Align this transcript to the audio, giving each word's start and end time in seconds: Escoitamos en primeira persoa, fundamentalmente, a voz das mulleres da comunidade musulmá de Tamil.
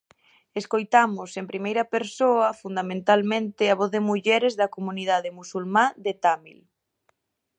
Escoitamos 0.61 1.29
en 1.39 1.45
primeira 1.51 1.83
persoa, 1.95 2.47
fundamentalmente, 2.61 3.63
a 3.67 3.77
voz 3.79 3.89
das 3.93 4.07
mulleres 4.09 4.53
da 4.59 4.71
comunidade 4.75 5.35
musulmá 5.39 5.85
de 6.05 6.13
Tamil. 6.23 6.59